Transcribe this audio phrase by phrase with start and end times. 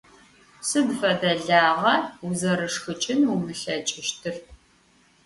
[0.67, 1.95] Сыд фэдэ лагъа
[2.25, 4.35] узэрышхыкӀын умылъэкӀыщтыр?